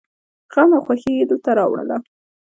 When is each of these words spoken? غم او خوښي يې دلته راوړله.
غم 0.53 0.69
او 0.75 0.81
خوښي 0.85 1.11
يې 1.17 1.25
دلته 1.31 1.49
راوړله. 1.59 1.97